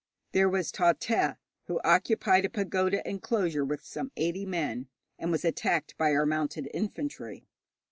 [0.31, 1.33] There was Ta Te,
[1.65, 4.87] who occupied a pagoda enclosure with some eighty men,
[5.19, 7.45] and was attacked by our mounted infantry.